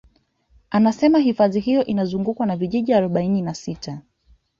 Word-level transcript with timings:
Anasema 0.69 1.19
hifadhi 1.19 1.59
hiyo 1.59 1.85
inazungukwa 1.85 2.45
na 2.45 2.57
vijiji 2.57 2.93
arobaini 2.93 3.41
na 3.41 3.53
sita 3.53 4.01